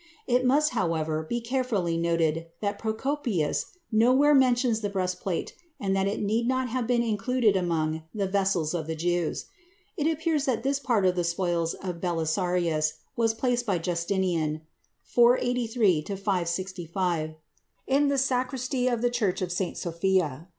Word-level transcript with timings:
It 0.25 0.43
must, 0.43 0.71
however, 0.71 1.21
be 1.21 1.39
carefully 1.39 1.95
noted 1.95 2.47
that 2.59 2.79
Procopius 2.79 3.67
nowhere 3.91 4.33
mentions 4.33 4.81
the 4.81 4.89
breastplate 4.89 5.53
and 5.79 5.95
that 5.95 6.07
it 6.07 6.19
need 6.19 6.47
not 6.47 6.69
have 6.69 6.87
been 6.87 7.03
included 7.03 7.55
among 7.55 8.01
"the 8.11 8.25
vessels 8.25 8.73
of 8.73 8.87
the 8.87 8.95
Jews." 8.95 9.45
It 9.95 10.07
appears 10.07 10.45
that 10.45 10.63
this 10.63 10.79
part 10.79 11.05
of 11.05 11.15
the 11.15 11.23
spoils 11.23 11.75
of 11.75 12.01
Belisarius 12.01 12.93
was 13.15 13.35
placed 13.35 13.67
by 13.67 13.77
Justinian 13.77 14.61
(483 15.03 16.01
565) 16.07 17.35
in 17.85 18.07
the 18.07 18.17
sacristy 18.17 18.87
of 18.87 19.03
the 19.03 19.11
church 19.11 19.39
of 19.43 19.51
St. 19.51 19.77
Sophia. 19.77 20.47